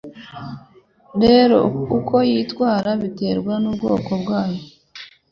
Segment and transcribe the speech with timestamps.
[1.23, 1.59] Rero
[1.97, 4.61] uko yitwara biterwa n'ubwoko bwayo